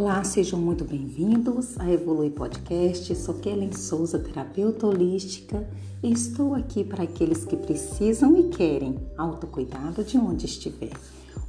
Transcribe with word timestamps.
Olá, 0.00 0.22
sejam 0.22 0.60
muito 0.60 0.84
bem-vindos 0.84 1.76
a 1.76 1.90
Evolui 1.90 2.30
Podcast. 2.30 3.12
Sou 3.16 3.34
Kellen 3.34 3.72
Souza, 3.72 4.16
terapeuta 4.16 4.86
holística, 4.86 5.68
e 6.00 6.12
estou 6.12 6.54
aqui 6.54 6.84
para 6.84 7.02
aqueles 7.02 7.44
que 7.44 7.56
precisam 7.56 8.38
e 8.38 8.44
querem 8.44 8.94
autocuidado 9.16 10.04
de 10.04 10.16
onde 10.16 10.46
estiver. 10.46 10.92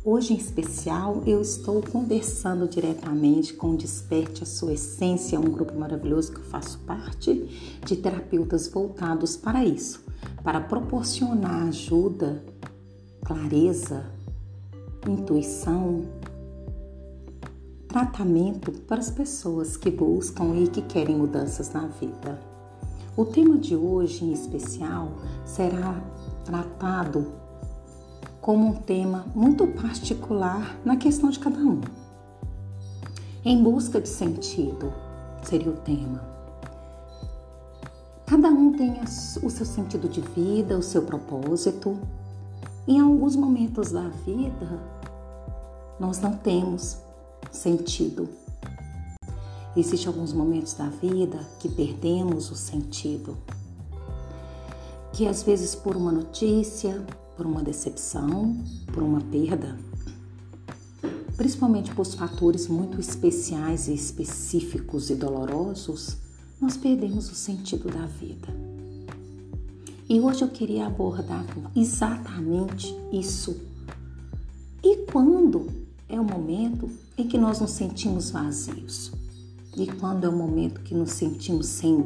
Hoje, 0.03 0.33
em 0.33 0.37
especial, 0.37 1.21
eu 1.27 1.43
estou 1.43 1.79
conversando 1.83 2.67
diretamente 2.67 3.53
com 3.53 3.69
o 3.69 3.77
Desperte 3.77 4.41
a 4.41 4.47
Sua 4.47 4.73
Essência, 4.73 5.39
um 5.39 5.51
grupo 5.51 5.77
maravilhoso 5.77 6.31
que 6.31 6.39
eu 6.39 6.45
faço 6.45 6.79
parte, 6.79 7.77
de 7.85 7.95
terapeutas 7.97 8.67
voltados 8.67 9.37
para 9.37 9.63
isso, 9.63 10.03
para 10.43 10.59
proporcionar 10.59 11.67
ajuda, 11.67 12.43
clareza, 13.23 14.07
intuição, 15.07 16.03
tratamento 17.89 18.71
para 18.71 18.99
as 18.99 19.09
pessoas 19.09 19.75
que 19.75 19.89
buscam 19.89 20.55
e 20.55 20.67
que 20.67 20.83
querem 20.83 21.17
mudanças 21.17 21.73
na 21.73 21.87
vida. 21.87 22.39
O 23.17 23.25
tema 23.25 23.57
de 23.57 23.75
hoje, 23.75 24.23
em 24.23 24.31
especial, 24.31 25.11
será 25.43 25.99
tratado 26.45 27.33
como 28.39 28.67
um 28.67 28.73
tema 28.73 29.25
muito 29.33 29.65
particular 29.67 30.79
na 30.85 30.97
questão 30.97 31.31
de 31.31 31.39
cada 31.39 31.57
um. 31.57 31.81
Em 33.43 33.61
busca 33.61 33.99
de 33.99 34.07
sentido 34.07 34.93
seria 35.41 35.71
o 35.71 35.77
tema. 35.77 36.23
Cada 38.27 38.49
um 38.49 38.71
tem 38.71 39.01
o 39.01 39.49
seu 39.49 39.65
sentido 39.65 40.07
de 40.07 40.21
vida, 40.21 40.77
o 40.77 40.83
seu 40.83 41.01
propósito. 41.01 41.97
Em 42.87 42.99
alguns 42.99 43.35
momentos 43.35 43.91
da 43.91 44.07
vida, 44.07 44.79
nós 45.99 46.19
não 46.19 46.33
temos 46.33 47.08
sentido. 47.51 48.29
Existem 49.75 50.07
alguns 50.07 50.33
momentos 50.33 50.73
da 50.73 50.89
vida 50.89 51.39
que 51.59 51.69
perdemos 51.69 52.51
o 52.51 52.55
sentido. 52.55 53.37
Que 55.13 55.27
às 55.27 55.43
vezes 55.43 55.75
por 55.75 55.95
uma 55.95 56.11
notícia, 56.11 57.05
por 57.37 57.45
uma 57.45 57.63
decepção, 57.63 58.57
por 58.93 59.03
uma 59.03 59.21
perda, 59.21 59.77
principalmente 61.37 61.93
por 61.95 62.05
fatores 62.05 62.67
muito 62.67 62.99
especiais 62.99 63.87
e 63.87 63.93
específicos 63.93 65.09
e 65.09 65.15
dolorosos, 65.15 66.17
nós 66.59 66.75
perdemos 66.75 67.31
o 67.31 67.35
sentido 67.35 67.89
da 67.89 68.05
vida. 68.05 68.47
E 70.09 70.19
hoje 70.19 70.41
eu 70.41 70.49
queria 70.49 70.87
abordar 70.87 71.45
exatamente 71.75 72.93
isso. 73.13 73.61
E 74.83 75.05
quando 75.11 75.67
é 76.09 76.19
o 76.19 76.23
momento 76.23 76.89
em 77.19 77.27
que 77.27 77.37
nós 77.37 77.59
nos 77.59 77.71
sentimos 77.71 78.31
vazios 78.31 79.11
e 79.75 79.85
quando 79.87 80.25
é 80.25 80.29
o 80.29 80.35
momento 80.35 80.81
que 80.81 80.95
nos 80.95 81.11
sentimos 81.11 81.67
sem 81.67 82.03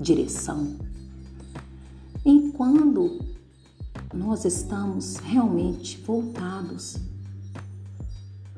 direção. 0.00 0.76
E 2.24 2.52
quando 2.56 3.20
nós 4.14 4.44
estamos 4.44 5.16
realmente 5.16 5.98
voltados 5.98 6.98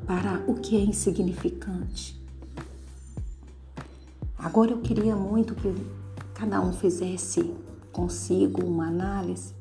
para 0.06 0.44
o 0.46 0.54
que 0.54 0.76
é 0.76 0.80
insignificante. 0.80 2.18
Agora 4.38 4.70
eu 4.70 4.80
queria 4.80 5.16
muito 5.16 5.54
que 5.54 5.74
cada 6.34 6.60
um 6.60 6.72
fizesse 6.72 7.54
consigo 7.90 8.64
uma 8.64 8.86
análise 8.86 9.54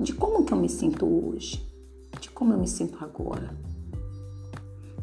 de 0.00 0.12
como 0.12 0.44
que 0.44 0.52
eu 0.52 0.58
me 0.58 0.68
sinto 0.68 1.06
hoje, 1.06 1.64
de 2.20 2.30
como 2.30 2.52
eu 2.52 2.58
me 2.58 2.66
sinto 2.66 3.02
agora. 3.04 3.54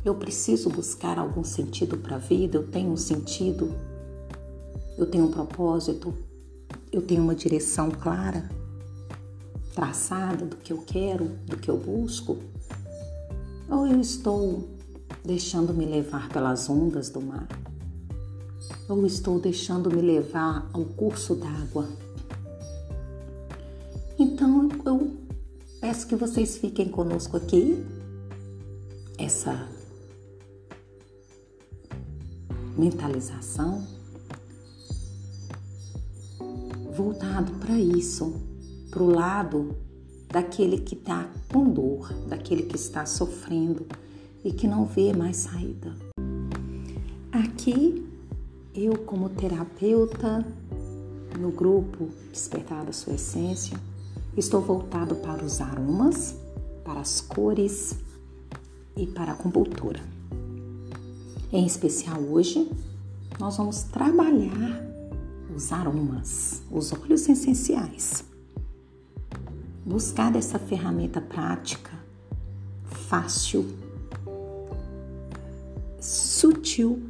Eu 0.03 0.15
preciso 0.15 0.69
buscar 0.69 1.19
algum 1.19 1.43
sentido 1.43 1.95
para 1.95 2.15
a 2.15 2.19
vida, 2.19 2.57
eu 2.57 2.67
tenho 2.67 2.91
um 2.91 2.97
sentido, 2.97 3.71
eu 4.97 5.05
tenho 5.05 5.25
um 5.25 5.31
propósito, 5.31 6.11
eu 6.91 7.03
tenho 7.03 7.21
uma 7.21 7.35
direção 7.35 7.91
clara, 7.91 8.49
traçada 9.75 10.43
do 10.45 10.55
que 10.55 10.73
eu 10.73 10.79
quero, 10.79 11.25
do 11.45 11.55
que 11.55 11.69
eu 11.69 11.77
busco? 11.77 12.37
Ou 13.69 13.85
eu 13.85 14.01
estou 14.01 14.67
deixando-me 15.23 15.85
levar 15.85 16.29
pelas 16.29 16.67
ondas 16.67 17.09
do 17.09 17.21
mar? 17.21 17.47
Ou 18.89 19.05
estou 19.05 19.39
deixando-me 19.39 20.01
levar 20.01 20.67
ao 20.73 20.83
curso 20.83 21.35
d'água? 21.35 21.87
Então 24.17 24.67
eu 24.83 25.15
peço 25.79 26.07
que 26.07 26.15
vocês 26.15 26.57
fiquem 26.57 26.89
conosco 26.89 27.37
aqui, 27.37 27.85
essa 29.17 29.67
mentalização 32.81 33.85
voltado 36.91 37.51
para 37.59 37.77
isso, 37.79 38.41
para 38.89 39.03
o 39.03 39.09
lado 39.09 39.75
daquele 40.27 40.79
que 40.79 40.95
está 40.95 41.29
com 41.53 41.69
dor, 41.69 42.11
daquele 42.27 42.63
que 42.63 42.75
está 42.75 43.05
sofrendo 43.05 43.85
e 44.43 44.51
que 44.51 44.67
não 44.67 44.85
vê 44.85 45.13
mais 45.13 45.37
saída. 45.37 45.95
Aqui, 47.31 48.03
eu, 48.73 48.97
como 48.97 49.29
terapeuta, 49.29 50.43
no 51.39 51.51
grupo 51.51 52.09
Despertar 52.31 52.83
da 52.83 52.91
Sua 52.91 53.13
Essência, 53.13 53.77
estou 54.35 54.59
voltado 54.59 55.15
para 55.17 55.45
os 55.45 55.61
aromas, 55.61 56.35
para 56.83 56.99
as 56.99 57.21
cores 57.21 57.95
e 58.97 59.05
para 59.05 59.33
a 59.33 59.35
compultura. 59.35 60.10
Em 61.53 61.65
especial 61.65 62.21
hoje, 62.21 62.71
nós 63.37 63.57
vamos 63.57 63.83
trabalhar 63.83 64.81
os 65.53 65.73
aromas, 65.73 66.61
os 66.71 66.93
óleos 66.93 67.27
essenciais. 67.27 68.23
Buscar 69.85 70.33
essa 70.37 70.57
ferramenta 70.57 71.19
prática, 71.19 71.91
fácil, 72.85 73.65
sutil, 75.99 77.03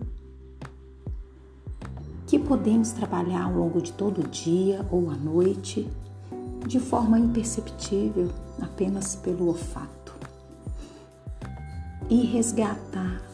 que 2.26 2.40
podemos 2.40 2.94
trabalhar 2.94 3.44
ao 3.44 3.54
longo 3.54 3.80
de 3.80 3.94
todo 3.94 4.22
o 4.22 4.28
dia 4.28 4.84
ou 4.90 5.12
à 5.12 5.16
noite, 5.16 5.88
de 6.66 6.80
forma 6.80 7.20
imperceptível, 7.20 8.32
apenas 8.60 9.16
pelo 9.16 9.50
olfato. 9.50 10.16
E 12.10 12.26
resgatar 12.26 13.31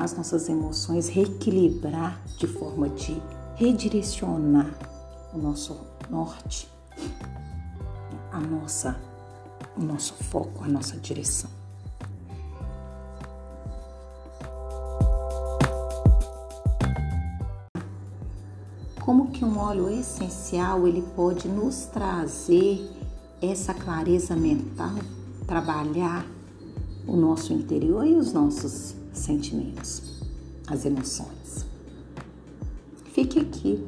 as 0.00 0.16
nossas 0.16 0.48
emoções, 0.48 1.10
reequilibrar 1.10 2.18
de 2.38 2.46
forma 2.46 2.88
de 2.88 3.20
redirecionar 3.54 4.70
o 5.34 5.36
nosso 5.36 5.76
norte, 6.08 6.66
a 8.32 8.40
nossa, 8.40 8.98
o 9.76 9.82
nosso 9.82 10.14
foco, 10.14 10.64
a 10.64 10.68
nossa 10.68 10.96
direção. 10.96 11.50
Como 19.00 19.30
que 19.32 19.44
um 19.44 19.58
óleo 19.58 19.90
essencial 19.90 20.88
ele 20.88 21.02
pode 21.14 21.46
nos 21.46 21.84
trazer 21.84 22.90
essa 23.42 23.74
clareza 23.74 24.34
mental, 24.34 24.94
trabalhar 25.46 26.24
o 27.06 27.16
nosso 27.16 27.52
interior 27.52 28.06
e 28.06 28.14
os 28.14 28.32
nossos 28.32 28.99
sentimentos, 29.20 30.02
as 30.66 30.84
emoções. 30.84 31.66
Fique 33.12 33.38
aqui. 33.40 33.86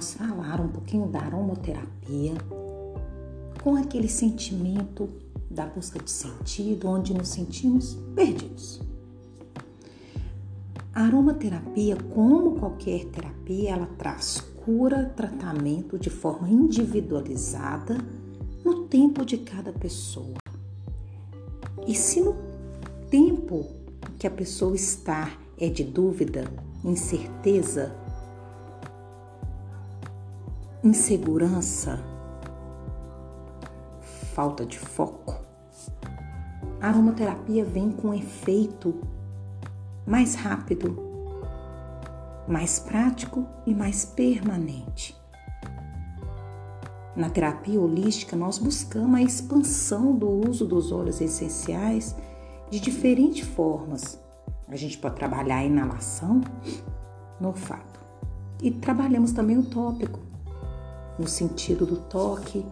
Vamos 0.00 0.14
falar 0.14 0.60
um 0.62 0.68
pouquinho 0.68 1.06
da 1.08 1.20
aromoterapia 1.20 2.32
com 3.62 3.76
aquele 3.76 4.08
sentimento 4.08 5.10
da 5.50 5.66
busca 5.66 5.98
de 5.98 6.10
sentido, 6.10 6.88
onde 6.88 7.12
nos 7.12 7.28
sentimos 7.28 7.98
perdidos. 8.14 8.80
A 10.94 11.02
aromaterapia, 11.02 11.96
como 12.14 12.58
qualquer 12.58 13.04
terapia, 13.06 13.72
ela 13.72 13.86
traz 13.98 14.40
cura, 14.64 15.12
tratamento 15.14 15.98
de 15.98 16.08
forma 16.08 16.48
individualizada 16.48 17.98
no 18.64 18.84
tempo 18.84 19.22
de 19.24 19.36
cada 19.38 19.70
pessoa. 19.70 20.38
E 21.86 21.94
se 21.94 22.22
no 22.22 22.34
tempo 23.10 23.66
que 24.18 24.26
a 24.26 24.30
pessoa 24.30 24.74
está 24.74 25.30
é 25.58 25.68
de 25.68 25.84
dúvida, 25.84 26.50
incerteza, 26.82 27.94
insegurança, 30.82 32.02
falta 34.32 34.64
de 34.64 34.78
foco, 34.78 35.36
a 36.80 36.88
aromaterapia 36.88 37.64
vem 37.64 37.90
com 37.90 38.08
um 38.08 38.14
efeito 38.14 38.94
mais 40.06 40.34
rápido, 40.34 40.98
mais 42.48 42.78
prático 42.78 43.46
e 43.66 43.74
mais 43.74 44.06
permanente. 44.06 45.14
Na 47.14 47.28
terapia 47.28 47.78
holística, 47.78 48.34
nós 48.34 48.56
buscamos 48.56 49.20
a 49.20 49.22
expansão 49.22 50.14
do 50.16 50.48
uso 50.48 50.66
dos 50.66 50.90
óleos 50.90 51.20
essenciais 51.20 52.16
de 52.70 52.80
diferentes 52.80 53.46
formas. 53.46 54.18
A 54.66 54.76
gente 54.76 54.96
pode 54.96 55.16
trabalhar 55.16 55.58
a 55.58 55.64
inalação 55.64 56.40
no 57.38 57.48
olfato 57.48 58.00
e 58.62 58.70
trabalhamos 58.70 59.32
também 59.32 59.58
o 59.58 59.64
tópico, 59.64 60.29
no 61.20 61.28
sentido 61.28 61.84
do 61.84 61.96
toque, 61.96 62.64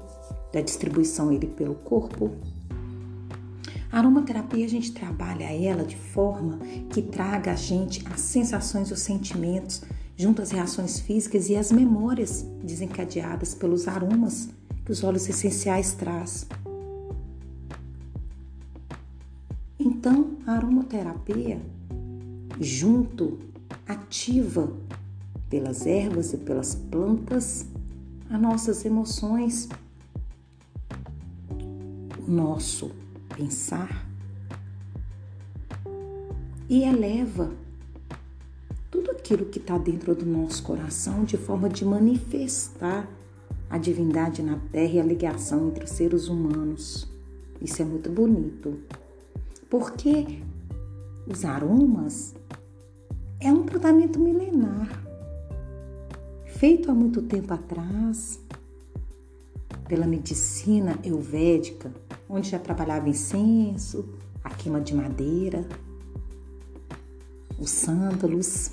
da 0.52 0.62
distribuição 0.62 1.30
ele 1.30 1.46
pelo 1.46 1.74
corpo. 1.74 2.32
A 3.92 3.98
aromaterapia 3.98 4.64
a 4.64 4.68
gente 4.68 4.92
trabalha 4.92 5.44
ela 5.44 5.84
de 5.84 5.96
forma 5.96 6.58
que 6.90 7.02
traga 7.02 7.52
a 7.52 7.56
gente 7.56 8.02
as 8.10 8.20
sensações 8.20 8.88
e 8.88 8.92
os 8.92 9.00
sentimentos 9.00 9.82
junto 10.16 10.42
às 10.42 10.50
reações 10.50 10.98
físicas 10.98 11.48
e 11.48 11.56
as 11.56 11.70
memórias 11.70 12.42
desencadeadas 12.62 13.54
pelos 13.54 13.86
aromas 13.86 14.48
que 14.84 14.92
os 14.92 15.04
óleos 15.04 15.28
essenciais 15.28 15.92
traz. 15.92 16.46
Então, 19.78 20.38
a 20.46 20.52
aromaterapia 20.52 21.60
junto 22.60 23.38
ativa 23.86 24.72
pelas 25.48 25.86
ervas 25.86 26.32
e 26.32 26.38
pelas 26.38 26.74
plantas 26.74 27.66
as 28.30 28.40
nossas 28.40 28.84
emoções, 28.84 29.69
o 32.26 32.30
nosso 32.30 32.90
pensar 33.34 34.06
e 36.69 36.82
eleva 36.82 37.50
tudo 38.90 39.10
aquilo 39.10 39.46
que 39.46 39.58
está 39.58 39.78
dentro 39.78 40.14
do 40.14 40.26
nosso 40.26 40.62
coração 40.62 41.25
de 41.25 41.36
forma 41.36 41.69
de 41.69 41.84
manifestar 41.84 43.08
a 43.70 43.78
divindade 43.78 44.42
na 44.42 44.58
terra 44.72 44.94
e 44.94 45.00
a 45.00 45.04
ligação 45.04 45.69
entre 45.69 45.84
os 45.84 45.90
seres 45.90 46.28
humanos. 46.28 47.08
Isso 47.60 47.81
é 47.82 47.84
muito 47.84 48.10
bonito. 48.10 48.78
Porque 49.69 50.42
os 51.26 51.44
aromas 51.44 52.34
é 53.40 53.52
um 53.52 53.64
tratamento 53.64 54.19
milenar, 54.19 54.88
feito 56.58 56.90
há 56.90 56.94
muito 56.94 57.22
tempo 57.22 57.55
atrás 57.55 58.40
pela 59.87 60.08
medicina 60.08 60.99
euvédica, 61.05 61.94
onde 62.28 62.50
já 62.50 62.58
trabalhava 62.58 63.08
incenso, 63.08 64.08
a 64.43 64.50
queima 64.50 64.81
de 64.81 64.93
madeira, 64.93 65.64
os 67.60 67.70
sândalos. 67.70 68.72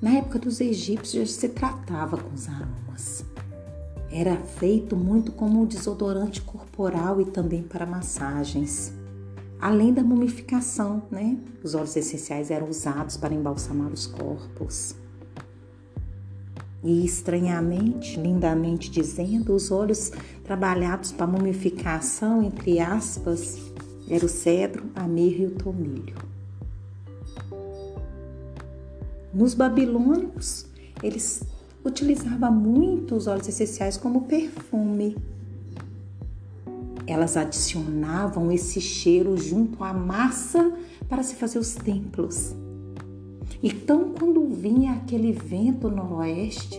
Na 0.00 0.12
época 0.12 0.38
dos 0.38 0.58
egípcios 0.58 1.28
já 1.28 1.40
se 1.40 1.48
tratava 1.50 2.16
com 2.16 2.34
os 2.34 2.48
aromas. 2.48 3.22
Era 4.10 4.36
feito 4.38 4.96
muito 4.96 5.32
como 5.32 5.66
desodorante 5.66 6.40
corporal 6.40 7.20
e 7.20 7.26
também 7.26 7.62
para 7.62 7.84
massagens. 7.84 8.90
Além 9.60 9.92
da 9.92 10.02
mumificação, 10.02 11.02
né? 11.10 11.38
Os 11.62 11.74
óleos 11.74 11.94
essenciais 11.94 12.50
eram 12.50 12.70
usados 12.70 13.18
para 13.18 13.34
embalsamar 13.34 13.92
os 13.92 14.06
corpos. 14.06 15.03
E 16.84 17.02
estranhamente, 17.02 18.20
lindamente 18.20 18.90
dizendo, 18.90 19.54
os 19.54 19.70
óleos 19.70 20.12
trabalhados 20.44 21.10
para 21.10 21.26
mumificação, 21.26 22.42
entre 22.42 22.78
aspas, 22.78 23.58
era 24.06 24.26
o 24.26 24.28
cedro, 24.28 24.84
a 24.94 25.08
mirra 25.08 25.44
e 25.44 25.46
o 25.46 25.50
tomilho. 25.52 26.14
Nos 29.32 29.54
babilônicos, 29.54 30.66
eles 31.02 31.42
utilizavam 31.82 32.52
muito 32.52 33.16
os 33.16 33.26
óleos 33.26 33.48
essenciais 33.48 33.96
como 33.96 34.22
perfume. 34.22 35.16
Elas 37.06 37.36
adicionavam 37.36 38.52
esse 38.52 38.80
cheiro 38.80 39.36
junto 39.38 39.82
à 39.82 39.92
massa 39.92 40.70
para 41.08 41.22
se 41.22 41.34
fazer 41.34 41.58
os 41.58 41.74
templos. 41.74 42.54
Então, 43.66 44.12
quando 44.12 44.46
vinha 44.46 44.92
aquele 44.92 45.32
vento 45.32 45.88
noroeste, 45.88 46.78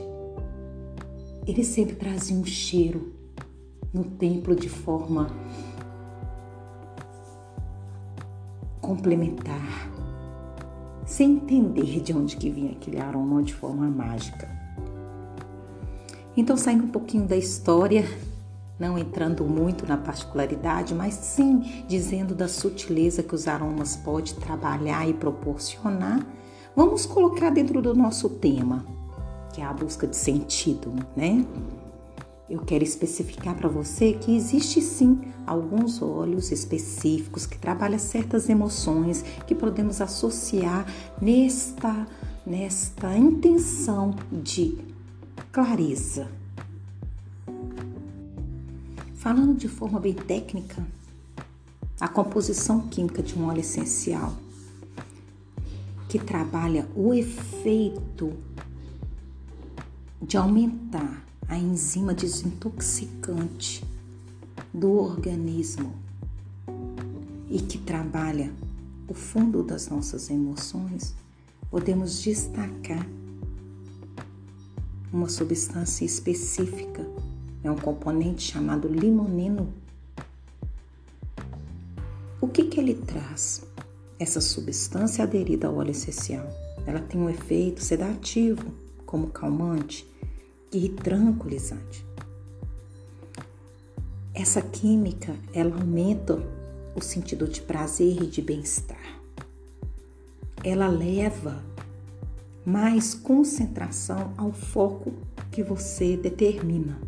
ele 1.48 1.64
sempre 1.64 1.96
trazia 1.96 2.38
um 2.38 2.46
cheiro 2.46 3.12
no 3.92 4.04
templo 4.04 4.56
de 4.56 4.70
forma 4.70 5.32
complementar, 8.80 9.90
sem 11.08 11.38
entender 11.38 12.02
de 12.02 12.14
onde 12.14 12.38
que 12.38 12.52
vinha 12.52 12.74
aquele 12.74 13.00
aroma 13.00 13.42
de 13.42 13.56
forma 13.56 13.88
mágica. 13.88 14.48
Então, 16.38 16.56
saindo 16.56 16.84
um 16.84 16.90
pouquinho 16.90 17.26
da 17.26 17.36
história, 17.36 18.06
não 18.78 18.96
entrando 18.96 19.44
muito 19.44 19.88
na 19.88 19.98
particularidade, 19.98 20.94
mas 20.94 21.16
sim 21.16 21.84
dizendo 21.88 22.36
da 22.36 22.48
sutileza 22.48 23.24
que 23.24 23.34
os 23.34 23.48
aromas 23.48 23.96
podem 23.96 24.36
trabalhar 24.36 25.10
e 25.10 25.16
proporcionar, 25.16 26.24
Vamos 26.76 27.06
colocar 27.06 27.52
dentro 27.52 27.82
do 27.82 27.96
nosso 27.96 28.28
tema, 28.28 28.86
que 29.54 29.62
é 29.62 29.64
a 29.64 29.72
busca 29.72 30.06
de 30.06 30.18
sentido, 30.18 30.92
né? 31.16 31.46
Eu 32.50 32.60
quero 32.60 32.84
especificar 32.84 33.56
para 33.56 33.70
você 33.70 34.12
que 34.12 34.36
existe 34.36 34.82
sim 34.82 35.22
alguns 35.48 36.02
olhos 36.02 36.52
específicos 36.52 37.46
que 37.48 37.58
trabalham 37.58 37.98
certas 37.98 38.50
emoções 38.50 39.24
que 39.48 39.56
podemos 39.56 40.02
associar 40.02 40.86
nesta 41.22 42.06
nesta 42.46 43.18
intenção 43.18 44.14
de 44.30 44.78
clareza. 45.52 46.28
Falando 49.16 49.56
de 49.56 49.70
forma 49.70 50.00
bem 50.00 50.14
técnica, 50.14 50.86
a 52.00 52.08
composição 52.08 52.82
química 52.82 53.24
de 53.24 53.34
um 53.40 53.48
óleo 53.48 53.62
essencial 53.62 54.34
que 56.16 56.24
trabalha 56.24 56.88
o 56.96 57.14
efeito 57.14 58.32
de 60.22 60.38
aumentar 60.38 61.26
a 61.46 61.58
enzima 61.58 62.14
desintoxicante 62.14 63.84
do 64.74 64.94
organismo 64.94 65.94
e 67.50 67.60
que 67.60 67.78
trabalha 67.78 68.54
o 69.10 69.14
fundo 69.14 69.62
das 69.62 69.90
nossas 69.90 70.30
emoções, 70.30 71.14
podemos 71.70 72.24
destacar 72.24 73.06
uma 75.12 75.28
substância 75.28 76.06
específica, 76.06 77.06
é 77.62 77.70
um 77.70 77.76
componente 77.76 78.54
chamado 78.54 78.88
limoneno. 78.88 79.74
O 82.40 82.48
que, 82.48 82.64
que 82.64 82.80
ele 82.80 82.94
traz? 82.94 83.75
Essa 84.18 84.40
substância 84.40 85.24
aderida 85.26 85.68
ao 85.68 85.76
óleo 85.76 85.92
essencial, 85.92 86.48
ela 86.86 87.02
tem 87.02 87.20
um 87.20 87.30
efeito 87.30 87.84
sedativo, 87.84 88.72
como 89.06 89.28
calmante 89.28 90.08
e 90.72 90.88
tranquilizante. 90.88 92.06
Essa 94.34 94.62
química, 94.62 95.36
ela 95.54 95.76
aumenta 95.76 96.42
o 96.96 97.02
sentido 97.02 97.48
de 97.48 97.62
prazer 97.62 98.22
e 98.24 98.28
de 98.28 98.42
bem-estar. 98.42 99.22
Ela 100.64 100.88
leva 100.88 101.62
mais 102.66 103.14
concentração 103.14 104.34
ao 104.38 104.52
foco 104.52 105.14
que 105.52 105.62
você 105.62 106.16
determina. 106.16 107.00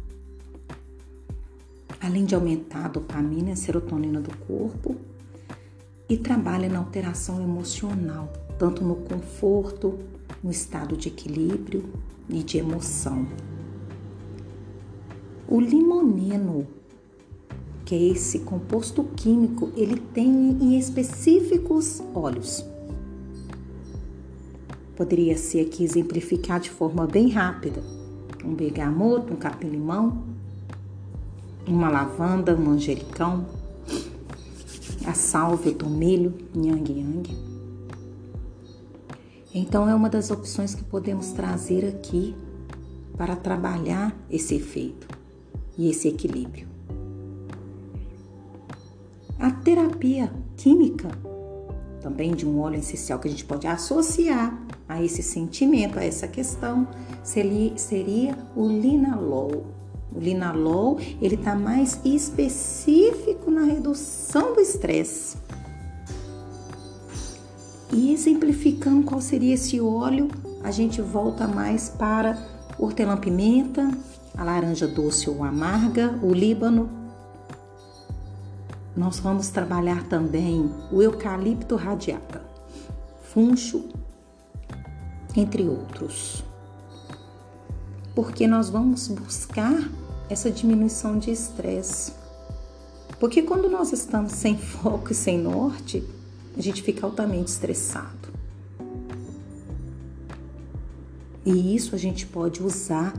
Além 2.01 2.25
de 2.25 2.35
aumentar 2.35 2.85
a 2.85 2.89
dopamina 2.89 3.49
e 3.49 3.53
a 3.53 3.55
serotonina 3.55 4.21
do 4.21 4.35
corpo, 4.37 4.95
e 6.09 6.17
trabalha 6.17 6.69
na 6.69 6.79
alteração 6.79 7.41
emocional, 7.41 8.31
tanto 8.57 8.83
no 8.83 8.95
conforto, 8.95 9.99
no 10.43 10.51
estado 10.51 10.95
de 10.95 11.09
equilíbrio 11.09 11.83
e 12.29 12.43
de 12.43 12.57
emoção. 12.57 13.27
O 15.47 15.59
limoneno, 15.59 16.67
que 17.85 17.95
é 17.95 18.03
esse 18.09 18.39
composto 18.39 19.03
químico, 19.15 19.71
ele 19.75 19.97
tem 19.97 20.27
em 20.27 20.77
específicos 20.77 22.01
óleos. 22.13 22.65
Poderia 24.95 25.37
ser 25.37 25.61
aqui 25.61 25.83
exemplificar 25.83 26.59
de 26.59 26.69
forma 26.69 27.05
bem 27.05 27.29
rápida. 27.29 27.81
Um 28.43 28.53
bergamoto, 28.53 29.33
um 29.33 29.37
capim-limão, 29.37 30.23
uma 31.67 31.89
lavanda, 31.89 32.55
um 32.55 32.65
manjericão, 32.65 33.45
a 35.07 35.13
sálvia, 35.13 35.71
o 35.71 35.75
tomilho, 35.75 36.33
yang 36.55 36.91
yang. 36.91 37.37
Então 39.53 39.89
é 39.89 39.95
uma 39.95 40.09
das 40.09 40.29
opções 40.29 40.75
que 40.75 40.83
podemos 40.83 41.31
trazer 41.31 41.87
aqui 41.87 42.35
para 43.17 43.35
trabalhar 43.35 44.15
esse 44.29 44.55
efeito 44.55 45.07
e 45.77 45.89
esse 45.89 46.07
equilíbrio. 46.07 46.67
a 49.39 49.51
terapia 49.51 50.31
química, 50.55 51.09
também 52.01 52.33
de 52.33 52.45
um 52.45 52.59
óleo 52.59 52.79
essencial 52.79 53.19
que 53.19 53.27
a 53.27 53.31
gente 53.31 53.45
pode 53.45 53.67
associar 53.67 54.57
a 54.87 55.01
esse 55.03 55.21
sentimento, 55.21 55.99
a 55.99 56.03
essa 56.03 56.27
questão, 56.27 56.87
seria, 57.23 57.77
seria 57.77 58.37
o 58.55 58.67
linalol. 58.67 59.65
O 60.13 60.19
linalol, 60.19 60.97
ele 61.21 61.35
está 61.35 61.53
mais 61.53 61.99
específico 62.03 63.36
na 63.51 63.63
redução 63.63 64.53
do 64.53 64.59
estresse. 64.59 65.37
E 67.91 68.13
exemplificando 68.13 69.03
qual 69.03 69.21
seria 69.21 69.53
esse 69.53 69.79
óleo, 69.79 70.27
a 70.63 70.71
gente 70.71 71.01
volta 71.01 71.47
mais 71.47 71.89
para 71.89 72.37
hortelã-pimenta, 72.77 73.89
a 74.37 74.43
laranja 74.43 74.87
doce 74.87 75.29
ou 75.29 75.43
amarga, 75.43 76.19
o 76.21 76.33
líbano. 76.33 76.89
Nós 78.95 79.19
vamos 79.19 79.49
trabalhar 79.49 80.03
também 80.07 80.71
o 80.91 81.01
eucalipto 81.01 81.75
radiata, 81.75 82.41
funcho, 83.21 83.85
entre 85.35 85.67
outros. 85.67 86.43
Porque 88.13 88.47
nós 88.47 88.69
vamos 88.69 89.07
buscar 89.07 89.77
essa 90.29 90.51
diminuição 90.51 91.17
de 91.17 91.31
estresse. 91.31 92.11
Porque 93.19 93.41
quando 93.41 93.69
nós 93.69 93.91
estamos 93.91 94.33
sem 94.33 94.57
foco 94.57 95.11
e 95.11 95.15
sem 95.15 95.39
norte, 95.39 96.03
a 96.55 96.61
gente 96.61 96.81
fica 96.83 97.05
altamente 97.05 97.51
estressado. 97.51 98.29
E 101.45 101.75
isso 101.75 101.95
a 101.95 101.97
gente 101.97 102.25
pode 102.25 102.61
usar 102.61 103.13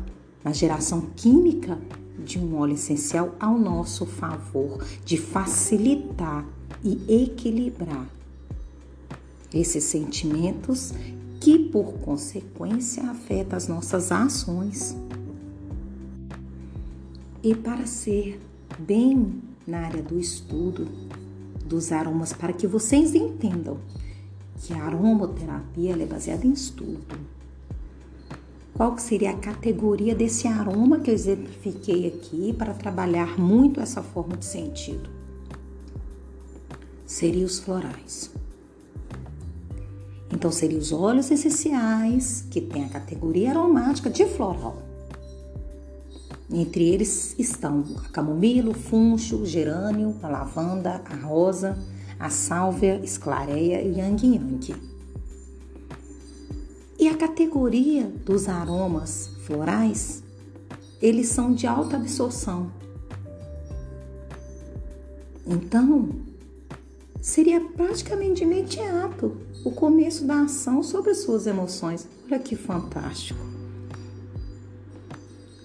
na 0.44 0.52
geração 0.52 1.00
química 1.16 1.78
de 2.18 2.38
um 2.38 2.56
óleo 2.56 2.74
essencial 2.74 3.34
ao 3.40 3.58
nosso 3.58 4.04
favor, 4.04 4.84
de 5.04 5.16
facilitar 5.16 6.44
e 6.84 7.22
equilibrar 7.24 8.06
esses 9.52 9.84
sentimentos 9.84 10.92
que, 11.40 11.58
por 11.58 11.94
consequência, 12.00 13.02
afetam 13.04 13.56
as 13.56 13.66
nossas 13.66 14.12
ações. 14.12 14.96
E 17.42 17.54
para 17.54 17.86
ser 17.86 18.40
bem 18.78 19.47
na 19.68 19.80
área 19.80 20.02
do 20.02 20.18
estudo 20.18 20.88
dos 21.64 21.92
aromas, 21.92 22.32
para 22.32 22.52
que 22.52 22.66
vocês 22.66 23.14
entendam 23.14 23.78
que 24.56 24.72
a 24.72 24.82
aromaterapia 24.82 25.92
é 25.92 26.06
baseada 26.06 26.46
em 26.46 26.52
estudo 26.52 26.98
qual 28.78 28.96
seria 28.96 29.32
a 29.32 29.36
categoria 29.36 30.14
desse 30.14 30.46
aroma 30.46 31.00
que 31.00 31.10
eu 31.10 31.14
exemplifiquei 31.14 32.06
aqui 32.06 32.52
para 32.52 32.72
trabalhar 32.72 33.36
muito 33.36 33.80
essa 33.80 34.04
forma 34.04 34.36
de 34.36 34.44
sentido? 34.44 35.10
Seria 37.04 37.44
os 37.44 37.58
florais. 37.58 38.30
Então, 40.32 40.52
seriam 40.52 40.78
os 40.78 40.92
óleos 40.92 41.28
essenciais 41.28 42.46
que 42.48 42.60
têm 42.60 42.84
a 42.84 42.88
categoria 42.88 43.50
aromática 43.50 44.08
de 44.08 44.24
floral. 44.26 44.80
Entre 46.50 46.88
eles 46.88 47.34
estão 47.38 47.84
a 48.04 48.08
camomila, 48.08 48.70
o 48.70 48.74
funcho, 48.74 49.36
o 49.36 49.46
gerânio, 49.46 50.16
a 50.22 50.28
lavanda, 50.28 51.02
a 51.04 51.14
rosa, 51.14 51.78
a 52.18 52.30
sálvia, 52.30 53.00
esclareia 53.04 53.82
e 53.82 53.98
yang 53.98 54.26
yang. 54.26 54.74
E 56.98 57.06
a 57.06 57.16
categoria 57.16 58.10
dos 58.24 58.48
aromas 58.48 59.30
florais, 59.44 60.22
eles 61.00 61.28
são 61.28 61.54
de 61.54 61.66
alta 61.66 61.96
absorção. 61.96 62.72
Então, 65.46 66.08
seria 67.20 67.60
praticamente 67.60 68.42
imediato 68.42 69.36
o 69.64 69.70
começo 69.70 70.24
da 70.24 70.42
ação 70.42 70.82
sobre 70.82 71.10
as 71.10 71.18
suas 71.18 71.46
emoções. 71.46 72.08
Olha 72.26 72.38
que 72.38 72.56
fantástico. 72.56 73.57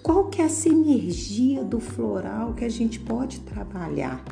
Qual 0.04 0.28
que 0.28 0.42
é 0.42 0.44
a 0.44 0.50
sinergia 0.50 1.64
do 1.64 1.80
floral 1.80 2.52
que 2.52 2.62
a 2.62 2.68
gente 2.68 3.00
pode 3.00 3.40
trabalhar? 3.40 4.22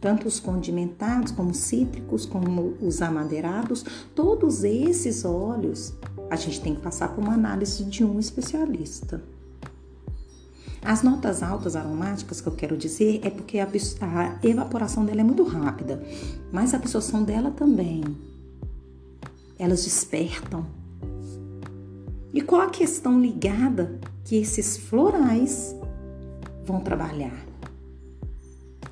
tanto 0.00 0.26
os 0.26 0.40
condimentados 0.40 1.30
como 1.30 1.52
cítricos, 1.52 2.24
como 2.24 2.74
os 2.80 3.02
amadeirados, 3.02 3.84
todos 4.14 4.64
esses 4.64 5.24
óleos 5.26 5.92
a 6.30 6.36
gente 6.36 6.60
tem 6.60 6.74
que 6.74 6.80
passar 6.80 7.14
por 7.14 7.22
uma 7.22 7.34
análise 7.34 7.84
de 7.84 8.02
um 8.02 8.18
especialista. 8.18 9.22
As 10.82 11.02
notas 11.02 11.42
altas 11.42 11.76
aromáticas 11.76 12.40
que 12.40 12.48
eu 12.48 12.54
quero 12.54 12.76
dizer 12.78 13.20
é 13.22 13.28
porque 13.28 13.58
a, 13.58 13.66
a 13.66 14.46
evaporação 14.46 15.04
dela 15.04 15.20
é 15.20 15.24
muito 15.24 15.44
rápida, 15.44 16.02
mas 16.50 16.72
a 16.72 16.78
absorção 16.78 17.22
dela 17.22 17.50
também. 17.50 18.02
Elas 19.58 19.84
despertam. 19.84 20.79
E 22.32 22.40
qual 22.40 22.62
a 22.62 22.70
questão 22.70 23.20
ligada 23.20 23.98
que 24.24 24.36
esses 24.36 24.76
florais 24.76 25.76
vão 26.64 26.80
trabalhar? 26.80 27.50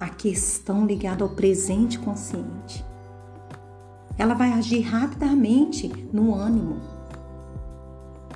a 0.01 0.09
questão 0.09 0.87
ligada 0.87 1.25
ao 1.25 1.31
presente 1.31 1.99
consciente. 1.99 2.85
Ela 4.17 4.35
vai 4.35 4.53
agir 4.53 4.81
rapidamente 4.81 5.89
no 6.13 6.35
ânimo. 6.35 6.81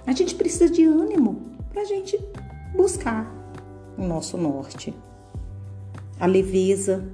A 0.06 0.12
gente 0.12 0.34
precisa 0.34 0.68
de 0.68 0.84
ânimo 0.84 1.42
para 1.70 1.82
a 1.82 1.84
gente 1.84 2.18
buscar 2.74 3.30
o 3.96 4.04
nosso 4.04 4.36
norte. 4.36 4.94
A 6.18 6.26
leveza, 6.26 7.08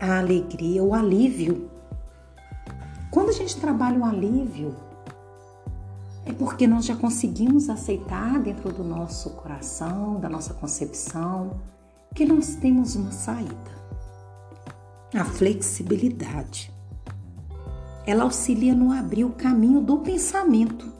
a 0.00 0.18
alegria, 0.18 0.82
o 0.82 0.94
alívio. 0.94 1.70
Quando 3.10 3.30
a 3.30 3.32
gente 3.32 3.60
trabalha 3.60 3.98
o 3.98 4.04
alívio, 4.04 4.74
é 6.26 6.32
porque 6.32 6.66
nós 6.66 6.86
já 6.86 6.96
conseguimos 6.96 7.68
aceitar 7.68 8.40
dentro 8.40 8.72
do 8.72 8.82
nosso 8.82 9.30
coração, 9.30 10.18
da 10.18 10.28
nossa 10.28 10.54
concepção, 10.54 11.60
que 12.14 12.24
nós 12.24 12.54
temos 12.56 12.96
uma 12.96 13.12
saída. 13.12 13.74
A 15.14 15.24
flexibilidade. 15.24 16.72
Ela 18.06 18.24
auxilia 18.24 18.74
no 18.74 18.90
abrir 18.92 19.24
o 19.24 19.30
caminho 19.30 19.80
do 19.80 19.98
pensamento. 19.98 20.92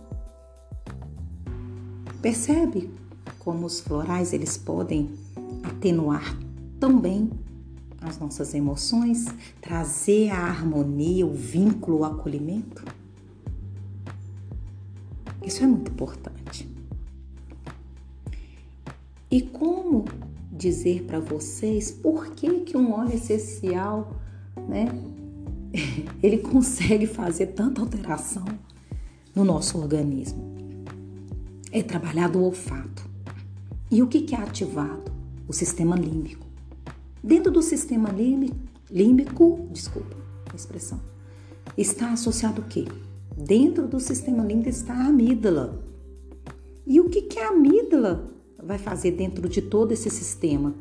Percebe 2.21 2.91
como 3.39 3.67
os 3.67 3.81
florais 3.81 4.33
eles 4.33 4.57
podem 4.57 5.11
atenuar 5.63 6.39
também 6.79 7.31
as 8.01 8.19
nossas 8.19 8.55
emoções, 8.55 9.27
trazer 9.61 10.31
a 10.31 10.45
harmonia, 10.45 11.27
o 11.27 11.33
vínculo, 11.33 12.01
o 12.01 12.05
acolhimento? 12.05 12.85
Isso 15.47 15.63
é 15.63 15.67
muito 15.67 15.91
importante. 15.91 16.69
E 19.31 19.43
como 19.43 20.05
dizer 20.51 21.05
para 21.05 21.19
vocês 21.19 21.91
por 21.91 22.31
que, 22.31 22.61
que 22.61 22.77
um 22.77 22.93
óleo 22.93 23.15
essencial, 23.15 24.17
né, 24.69 24.87
ele 26.23 26.39
consegue 26.39 27.07
fazer 27.07 27.49
tanta 27.49 27.81
alteração 27.81 28.45
no 29.35 29.45
nosso 29.45 29.79
organismo. 29.79 30.55
É 31.73 31.83
trabalhado 31.83 32.39
o 32.39 32.45
olfato. 32.45 33.09
E 33.91 34.03
o 34.03 34.07
que, 34.07 34.23
que 34.23 34.35
é 34.35 34.39
ativado? 34.39 35.13
O 35.49 35.53
sistema 35.53 35.97
límbico. 35.97 36.47
Dentro 37.23 37.51
do 37.51 37.61
sistema 37.61 38.11
límbico, 38.11 38.57
límbico 38.91 39.69
desculpa 39.73 40.17
a 40.53 40.57
expressão, 40.57 41.01
está 41.77 42.13
associado 42.13 42.63
o 42.63 42.65
quê? 42.65 42.87
Dentro 43.37 43.87
do 43.87 43.99
sistema 43.99 44.45
límbico 44.45 44.69
está 44.69 44.95
a 44.95 45.07
amígdala. 45.07 45.83
E 46.87 47.01
o 47.01 47.09
que, 47.09 47.23
que 47.23 47.39
a 47.39 47.49
amígdala? 47.49 48.35
vai 48.65 48.79
fazer 48.79 49.13
dentro 49.13 49.49
de 49.49 49.61
todo 49.61 49.93
esse 49.93 50.11
sistema? 50.11 50.75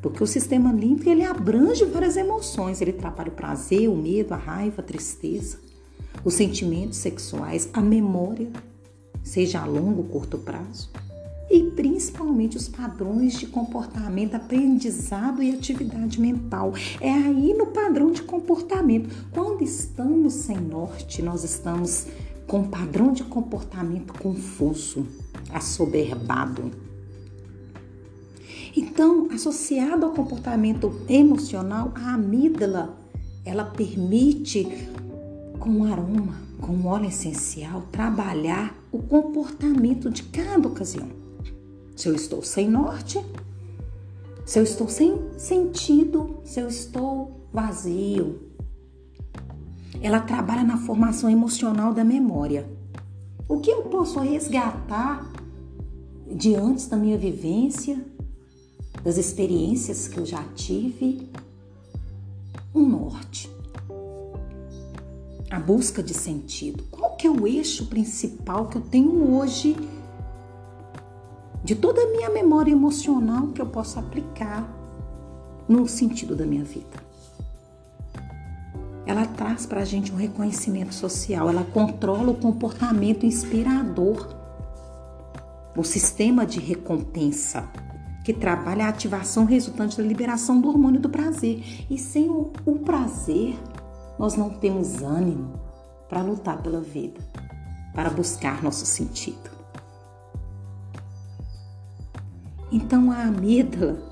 Porque 0.00 0.22
o 0.22 0.26
sistema 0.26 0.72
límbico 0.72 1.08
ele 1.08 1.22
abrange 1.22 1.84
várias 1.84 2.16
emoções, 2.16 2.80
ele 2.80 2.92
trabalha 2.92 3.28
o 3.28 3.34
prazer, 3.34 3.88
o 3.88 3.94
medo, 3.94 4.32
a 4.32 4.36
raiva, 4.36 4.82
a 4.82 4.84
tristeza, 4.84 5.58
os 6.24 6.34
sentimentos 6.34 6.98
sexuais, 6.98 7.68
a 7.72 7.80
memória, 7.80 8.50
seja 9.22 9.60
a 9.60 9.66
longo 9.66 10.02
ou 10.02 10.08
curto 10.08 10.38
prazo, 10.38 10.90
e 11.52 11.70
principalmente 11.72 12.56
os 12.56 12.66
padrões 12.66 13.38
de 13.38 13.46
comportamento, 13.46 14.34
aprendizado 14.34 15.42
e 15.42 15.52
atividade 15.52 16.18
mental. 16.18 16.72
É 16.98 17.12
aí 17.12 17.52
no 17.52 17.66
padrão 17.66 18.10
de 18.10 18.22
comportamento. 18.22 19.14
Quando 19.30 19.62
estamos 19.62 20.32
sem 20.32 20.56
norte, 20.56 21.20
nós 21.20 21.44
estamos 21.44 22.06
com 22.46 22.60
um 22.60 22.68
padrão 22.68 23.12
de 23.12 23.22
comportamento 23.24 24.14
confuso 24.14 25.06
assoberbado. 25.52 26.70
Então, 28.74 29.28
associado 29.30 30.06
ao 30.06 30.12
comportamento 30.12 31.02
emocional, 31.06 31.92
a 31.94 32.14
amígdala, 32.14 32.98
ela 33.44 33.64
permite 33.66 34.66
com 35.58 35.84
aroma, 35.84 36.40
com 36.58 36.86
óleo 36.86 37.08
essencial, 37.08 37.82
trabalhar 37.92 38.74
o 38.90 39.02
comportamento 39.02 40.08
de 40.08 40.22
cada 40.22 40.66
ocasião. 40.66 41.21
Se 41.96 42.08
eu 42.08 42.14
estou 42.14 42.42
sem 42.42 42.68
norte, 42.68 43.22
Se 44.44 44.58
eu 44.58 44.64
estou 44.64 44.88
sem 44.88 45.18
sentido, 45.38 46.40
se 46.44 46.60
eu 46.60 46.68
estou 46.68 47.46
vazio. 47.52 48.40
Ela 50.00 50.20
trabalha 50.20 50.64
na 50.64 50.78
formação 50.78 51.30
emocional 51.30 51.94
da 51.94 52.04
memória. 52.04 52.68
O 53.48 53.60
que 53.60 53.70
eu 53.70 53.82
posso 53.84 54.18
resgatar 54.18 55.30
de 56.26 56.54
antes 56.54 56.88
da 56.88 56.96
minha 56.96 57.16
vivência, 57.16 58.04
das 59.04 59.16
experiências 59.16 60.08
que 60.08 60.18
eu 60.18 60.26
já 60.26 60.42
tive? 60.54 61.30
Um 62.74 62.88
norte. 62.88 63.50
A 65.50 65.60
busca 65.60 66.02
de 66.02 66.14
sentido. 66.14 66.82
Qual 66.90 67.14
que 67.16 67.26
é 67.26 67.30
o 67.30 67.46
eixo 67.46 67.86
principal 67.86 68.66
que 68.66 68.78
eu 68.78 68.82
tenho 68.82 69.34
hoje 69.34 69.76
de 71.64 71.74
toda 71.74 72.02
a 72.02 72.06
minha 72.06 72.30
memória 72.30 72.72
emocional 72.72 73.48
que 73.48 73.60
eu 73.60 73.66
posso 73.66 73.98
aplicar 73.98 74.68
no 75.68 75.86
sentido 75.86 76.34
da 76.34 76.44
minha 76.44 76.64
vida. 76.64 77.02
Ela 79.06 79.26
traz 79.26 79.66
para 79.66 79.80
a 79.80 79.84
gente 79.84 80.12
um 80.12 80.16
reconhecimento 80.16 80.94
social, 80.94 81.48
ela 81.48 81.64
controla 81.64 82.30
o 82.30 82.36
comportamento 82.36 83.26
inspirador, 83.26 84.28
o 85.76 85.82
sistema 85.82 86.46
de 86.46 86.60
recompensa, 86.60 87.68
que 88.24 88.32
trabalha 88.32 88.86
a 88.86 88.88
ativação 88.88 89.44
resultante 89.44 89.96
da 89.96 90.02
liberação 90.02 90.60
do 90.60 90.68
hormônio 90.68 91.00
do 91.00 91.08
prazer. 91.08 91.62
E 91.90 91.98
sem 91.98 92.30
o, 92.30 92.52
o 92.64 92.78
prazer, 92.78 93.58
nós 94.18 94.36
não 94.36 94.50
temos 94.50 95.02
ânimo 95.02 95.60
para 96.08 96.22
lutar 96.22 96.62
pela 96.62 96.80
vida, 96.80 97.20
para 97.92 98.10
buscar 98.10 98.62
nosso 98.62 98.86
sentido. 98.86 99.61
Então 102.72 103.12
a 103.12 103.24
amígdala, 103.24 104.02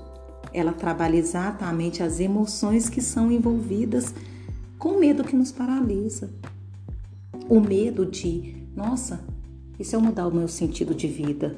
ela 0.53 0.71
trabalha 0.71 1.15
exatamente 1.15 2.03
as 2.03 2.19
emoções 2.19 2.87
que 2.87 3.01
são 3.01 3.31
envolvidas 3.31 4.13
com 4.77 4.89
o 4.89 4.99
medo 4.99 5.23
que 5.23 5.35
nos 5.35 5.51
paralisa. 5.51 6.31
O 7.49 7.59
medo 7.59 8.05
de, 8.05 8.63
nossa, 8.75 9.25
e 9.79 9.83
se 9.83 9.95
eu 9.95 9.99
mudar 9.99 10.27
o 10.27 10.33
meu 10.33 10.47
sentido 10.47 10.93
de 10.93 11.07
vida? 11.07 11.57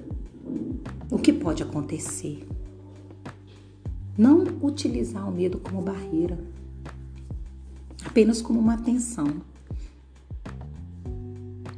O 1.11 1.17
que 1.17 1.33
pode 1.33 1.61
acontecer? 1.61 2.47
Não 4.17 4.45
utilizar 4.61 5.27
o 5.27 5.31
medo 5.31 5.59
como 5.59 5.81
barreira, 5.81 6.39
apenas 8.05 8.41
como 8.41 8.59
uma 8.59 8.75
atenção. 8.75 9.41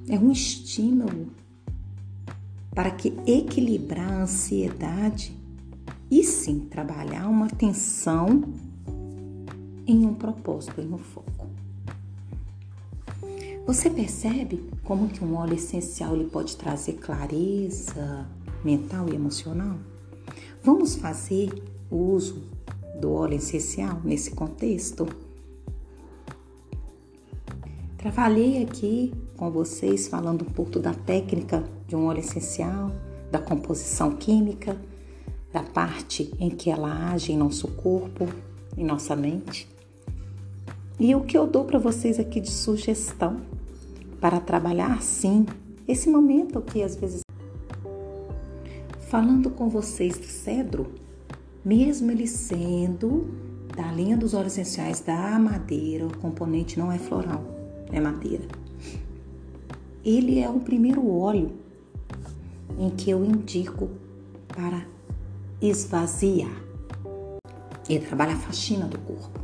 É 0.07 0.19
um 0.19 0.31
estímulo 0.31 1.31
para 2.75 2.91
que 2.91 3.17
equilibrar 3.25 4.11
a 4.11 4.23
ansiedade 4.23 5.33
e 6.11 6.23
sim 6.23 6.59
trabalhar 6.59 7.27
uma 7.29 7.45
atenção 7.45 8.43
em 9.87 10.05
um 10.05 10.13
propósito, 10.13 10.81
em 10.81 10.93
um 10.93 10.97
foco. 10.97 11.47
Você 13.65 13.89
percebe 13.89 14.69
como 14.83 15.07
que 15.07 15.23
um 15.23 15.35
óleo 15.35 15.55
essencial 15.55 16.13
ele 16.13 16.29
pode 16.29 16.57
trazer 16.57 16.93
clareza 16.93 18.27
mental 18.63 19.07
e 19.09 19.15
emocional? 19.15 19.77
Vamos 20.61 20.95
fazer 20.95 21.63
uso 21.89 22.43
do 22.99 23.11
óleo 23.11 23.35
essencial 23.35 24.01
nesse 24.03 24.31
contexto? 24.31 25.07
Trabalhei 27.97 28.61
aqui 28.61 29.13
com 29.37 29.49
vocês 29.49 30.07
falando 30.07 30.43
um 30.43 30.51
pouco 30.51 30.77
da 30.77 30.93
técnica 30.93 31.63
de 31.87 31.95
um 31.95 32.05
óleo 32.05 32.19
essencial, 32.19 32.91
da 33.31 33.39
composição 33.39 34.15
química, 34.15 34.77
da 35.51 35.63
parte 35.63 36.31
em 36.39 36.49
que 36.49 36.69
ela 36.69 37.11
age 37.11 37.31
em 37.31 37.37
nosso 37.37 37.67
corpo, 37.69 38.27
em 38.77 38.83
nossa 38.83 39.15
mente. 39.15 39.67
E 40.99 41.13
o 41.15 41.21
que 41.21 41.37
eu 41.37 41.45
dou 41.47 41.65
para 41.65 41.79
vocês 41.79 42.19
aqui 42.19 42.39
de 42.39 42.51
sugestão 42.51 43.41
para 44.19 44.39
trabalhar 44.39 45.01
sim 45.01 45.45
esse 45.87 46.09
momento 46.09 46.61
que 46.61 46.81
às 46.81 46.95
vezes 46.95 47.21
falando 49.09 49.49
com 49.49 49.69
vocês 49.69 50.17
do 50.17 50.25
cedro, 50.25 50.87
mesmo 51.63 52.11
ele 52.11 52.27
sendo 52.27 53.29
da 53.75 53.91
linha 53.91 54.17
dos 54.17 54.33
óleos 54.33 54.53
essenciais 54.53 55.01
da 55.01 55.37
madeira, 55.37 56.07
o 56.07 56.17
componente 56.17 56.79
não 56.79 56.91
é 56.91 56.97
floral 56.97 57.55
é 57.91 57.99
madeira. 57.99 58.43
Ele 60.03 60.39
é 60.39 60.49
o 60.49 60.59
primeiro 60.59 61.09
óleo 61.09 61.51
em 62.77 62.89
que 62.89 63.09
eu 63.09 63.23
indico 63.23 63.89
para 64.47 64.85
esvaziar. 65.61 66.51
Ele 67.87 68.05
trabalha 68.05 68.33
a 68.33 68.37
faxina 68.37 68.85
do 68.85 68.97
corpo. 68.99 69.39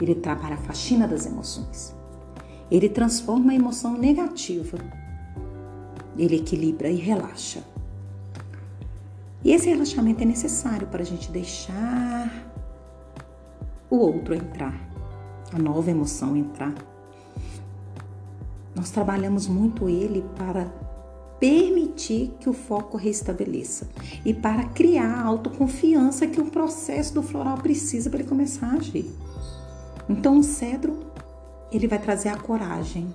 Ele 0.00 0.14
trabalha 0.14 0.54
a 0.54 0.58
faxina 0.58 1.06
das 1.06 1.26
emoções. 1.26 1.94
Ele 2.70 2.88
transforma 2.88 3.52
a 3.52 3.54
emoção 3.54 3.96
negativa. 3.96 4.78
Ele 6.16 6.36
equilibra 6.36 6.88
e 6.88 6.96
relaxa. 6.96 7.62
E 9.44 9.52
esse 9.52 9.68
relaxamento 9.68 10.22
é 10.22 10.26
necessário 10.26 10.86
para 10.86 11.02
a 11.02 11.06
gente 11.06 11.30
deixar 11.30 12.52
o 13.88 13.96
outro 13.96 14.34
entrar, 14.34 14.74
a 15.52 15.58
nova 15.58 15.90
emoção 15.90 16.36
entrar 16.36 16.74
nós 18.74 18.90
trabalhamos 18.90 19.46
muito 19.46 19.88
ele 19.88 20.24
para 20.36 20.66
permitir 21.40 22.34
que 22.38 22.50
o 22.50 22.52
foco 22.52 22.98
restabeleça 22.98 23.88
e 24.24 24.34
para 24.34 24.64
criar 24.64 25.14
a 25.14 25.24
autoconfiança 25.24 26.26
que 26.26 26.40
o 26.40 26.50
processo 26.50 27.14
do 27.14 27.22
floral 27.22 27.56
precisa 27.56 28.10
para 28.10 28.20
ele 28.20 28.28
começar 28.28 28.66
a 28.66 28.74
agir. 28.74 29.10
Então, 30.08 30.38
o 30.38 30.44
cedro 30.44 31.00
ele 31.72 31.88
vai 31.88 31.98
trazer 31.98 32.28
a 32.28 32.36
coragem, 32.36 33.12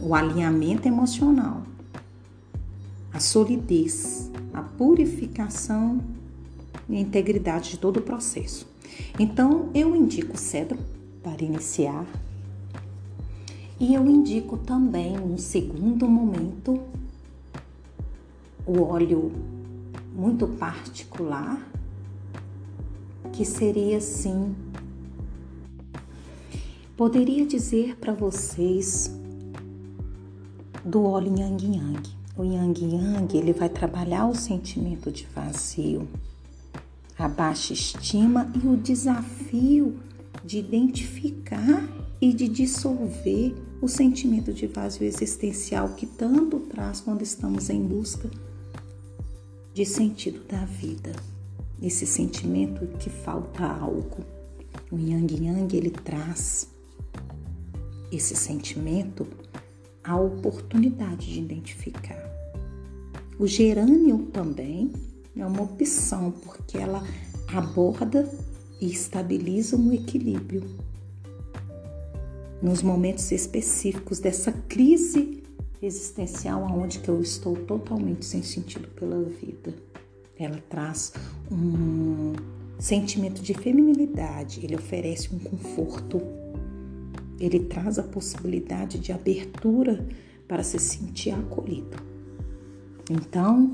o 0.00 0.14
alinhamento 0.14 0.88
emocional, 0.88 1.62
a 3.12 3.20
solidez, 3.20 4.30
a 4.52 4.62
purificação 4.62 6.00
e 6.88 6.96
a 6.96 7.00
integridade 7.00 7.70
de 7.70 7.78
todo 7.78 7.98
o 7.98 8.02
processo. 8.02 8.66
Então, 9.18 9.70
eu 9.74 9.94
indico 9.94 10.34
o 10.34 10.38
cedro 10.38 10.78
para 11.22 11.44
iniciar 11.44 12.04
e 13.78 13.94
eu 13.94 14.04
indico 14.08 14.56
também 14.56 15.16
um 15.20 15.38
segundo 15.38 16.08
momento 16.08 16.80
o 18.68 18.82
óleo 18.82 19.32
muito 20.14 20.46
particular, 20.46 21.66
que 23.32 23.42
seria 23.42 23.96
assim. 23.96 24.54
Poderia 26.94 27.46
dizer 27.46 27.96
para 27.96 28.12
vocês 28.12 29.10
do 30.84 31.02
óleo 31.04 31.34
Yang 31.38 31.76
Yang. 31.76 32.18
O 32.36 32.44
Yang 32.44 32.84
Yang, 32.84 33.36
ele 33.38 33.52
vai 33.54 33.70
trabalhar 33.70 34.26
o 34.26 34.34
sentimento 34.34 35.10
de 35.10 35.26
vazio, 35.34 36.06
a 37.18 37.26
baixa 37.26 37.72
estima 37.72 38.52
e 38.54 38.66
o 38.68 38.76
desafio 38.76 39.96
de 40.44 40.58
identificar 40.58 41.88
e 42.20 42.32
de 42.32 42.48
dissolver 42.48 43.54
o 43.80 43.88
sentimento 43.88 44.52
de 44.52 44.66
vazio 44.66 45.06
existencial 45.06 45.90
que 45.90 46.06
tanto 46.06 46.60
traz 46.60 47.00
quando 47.00 47.22
estamos 47.22 47.70
em 47.70 47.82
busca 47.82 48.28
de 49.78 49.86
sentido 49.86 50.44
da 50.48 50.64
vida. 50.64 51.12
Esse 51.80 52.04
sentimento 52.04 52.84
que 52.98 53.08
falta 53.08 53.64
algo. 53.64 54.24
O 54.90 54.98
Yang 54.98 55.44
Yang 55.44 55.76
ele 55.76 55.90
traz 55.90 56.68
esse 58.10 58.34
sentimento 58.34 59.24
a 60.02 60.18
oportunidade 60.18 61.32
de 61.32 61.38
identificar. 61.38 62.20
O 63.38 63.46
gerânio 63.46 64.26
também 64.32 64.90
é 65.36 65.46
uma 65.46 65.62
opção 65.62 66.32
porque 66.32 66.76
ela 66.76 67.06
aborda 67.46 68.28
e 68.80 68.90
estabiliza 68.90 69.76
um 69.76 69.92
equilíbrio 69.92 70.64
nos 72.60 72.82
momentos 72.82 73.30
específicos 73.30 74.18
dessa 74.18 74.50
crise 74.50 75.44
existencial 75.80 76.64
aonde 76.64 76.98
que 76.98 77.08
eu 77.08 77.20
estou 77.20 77.56
totalmente 77.56 78.24
sem 78.24 78.42
sentido 78.42 78.88
pela 78.88 79.22
vida. 79.22 79.74
Ela 80.38 80.62
traz 80.68 81.12
um 81.50 82.32
sentimento 82.78 83.42
de 83.42 83.54
feminilidade, 83.54 84.64
ele 84.64 84.76
oferece 84.76 85.34
um 85.34 85.38
conforto, 85.38 86.20
ele 87.40 87.60
traz 87.60 87.98
a 87.98 88.02
possibilidade 88.02 88.98
de 88.98 89.12
abertura 89.12 90.06
para 90.46 90.62
se 90.62 90.78
sentir 90.78 91.30
acolhido. 91.30 91.96
Então, 93.10 93.72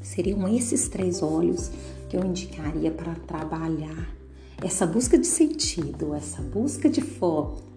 seriam 0.00 0.48
esses 0.48 0.88
três 0.88 1.22
olhos 1.22 1.70
que 2.08 2.16
eu 2.16 2.24
indicaria 2.24 2.90
para 2.90 3.14
trabalhar 3.14 4.14
essa 4.62 4.86
busca 4.86 5.18
de 5.18 5.26
sentido, 5.26 6.14
essa 6.14 6.40
busca 6.40 6.88
de 6.88 7.00
foco, 7.00 7.71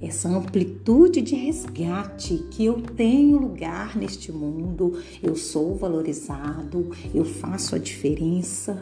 essa 0.00 0.28
amplitude 0.28 1.20
de 1.20 1.34
resgate 1.34 2.38
que 2.50 2.64
eu 2.64 2.80
tenho 2.80 3.38
lugar 3.38 3.96
neste 3.96 4.30
mundo, 4.30 5.00
eu 5.22 5.34
sou 5.34 5.74
valorizado, 5.74 6.90
eu 7.12 7.24
faço 7.24 7.74
a 7.74 7.78
diferença. 7.78 8.80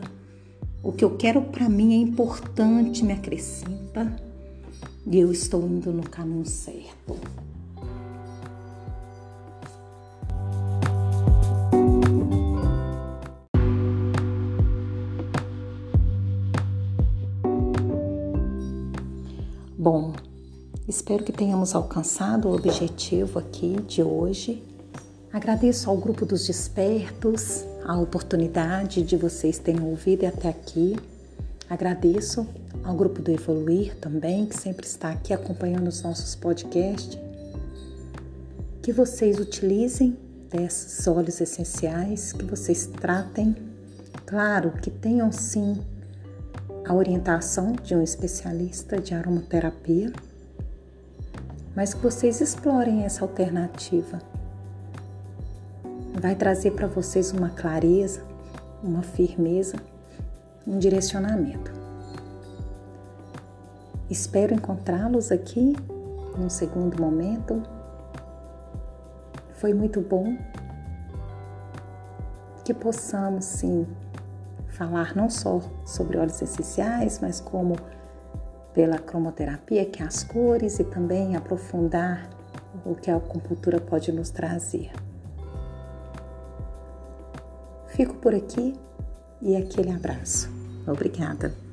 O 0.82 0.92
que 0.92 1.04
eu 1.04 1.16
quero 1.16 1.40
para 1.42 1.68
mim 1.68 1.94
é 1.94 1.96
importante, 1.96 3.04
me 3.04 3.12
acrescenta 3.12 4.14
e 5.06 5.18
eu 5.18 5.32
estou 5.32 5.66
indo 5.66 5.92
no 5.92 6.02
caminho 6.02 6.44
certo. 6.44 7.16
Bom, 19.78 20.12
espero 20.88 21.24
que 21.24 21.32
tenhamos 21.32 21.74
alcançado 21.74 22.48
o 22.48 22.54
objetivo 22.54 23.38
aqui 23.38 23.76
de 23.88 24.02
hoje. 24.02 24.62
Agradeço 25.32 25.90
ao 25.90 25.96
grupo 25.96 26.24
dos 26.24 26.46
despertos 26.46 27.64
a 27.84 27.98
oportunidade 27.98 29.02
de 29.02 29.16
vocês 29.16 29.58
terem 29.58 29.82
ouvido 29.82 30.24
até 30.24 30.48
aqui. 30.48 30.96
Agradeço 31.68 32.46
ao 32.84 32.94
grupo 32.94 33.20
do 33.20 33.30
Evoluir 33.32 33.96
também, 33.96 34.46
que 34.46 34.56
sempre 34.56 34.86
está 34.86 35.10
aqui 35.10 35.32
acompanhando 35.32 35.88
os 35.88 36.02
nossos 36.02 36.36
podcasts. 36.36 37.18
Que 38.80 38.92
vocês 38.92 39.40
utilizem 39.40 40.16
desses 40.48 41.06
óleos 41.08 41.40
essenciais, 41.40 42.32
que 42.32 42.44
vocês 42.44 42.86
tratem. 42.86 43.56
Claro 44.24 44.70
que 44.80 44.90
tenham 44.90 45.32
sim 45.32 45.76
a 46.84 46.94
orientação 46.94 47.72
de 47.72 47.96
um 47.96 48.02
especialista 48.02 49.00
de 49.00 49.12
aromaterapia, 49.12 50.12
mas 51.76 51.92
que 51.92 52.02
vocês 52.02 52.40
explorem 52.40 53.04
essa 53.04 53.22
alternativa. 53.22 54.18
Vai 56.18 56.34
trazer 56.34 56.70
para 56.70 56.86
vocês 56.86 57.32
uma 57.32 57.50
clareza, 57.50 58.24
uma 58.82 59.02
firmeza, 59.02 59.76
um 60.66 60.78
direcionamento. 60.78 61.70
Espero 64.08 64.54
encontrá-los 64.54 65.30
aqui 65.30 65.76
num 66.38 66.48
segundo 66.48 66.98
momento. 66.98 67.62
Foi 69.56 69.74
muito 69.74 70.00
bom 70.00 70.34
que 72.64 72.72
possamos 72.72 73.44
sim 73.44 73.86
falar 74.68 75.14
não 75.14 75.28
só 75.28 75.60
sobre 75.84 76.16
óleos 76.16 76.40
essenciais, 76.40 77.18
mas 77.20 77.38
como 77.38 77.76
pela 78.76 78.98
cromoterapia, 78.98 79.86
que 79.86 80.02
é 80.02 80.06
as 80.06 80.22
cores, 80.22 80.78
e 80.78 80.84
também 80.84 81.34
aprofundar 81.34 82.28
o 82.84 82.94
que 82.94 83.10
a 83.10 83.16
acupuntura 83.16 83.80
pode 83.80 84.12
nos 84.12 84.28
trazer. 84.28 84.92
Fico 87.86 88.16
por 88.16 88.34
aqui 88.34 88.74
e 89.40 89.56
aquele 89.56 89.90
abraço. 89.90 90.50
Obrigada. 90.86 91.65